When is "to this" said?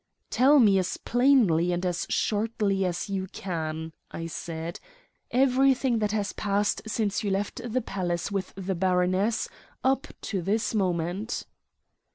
10.23-10.73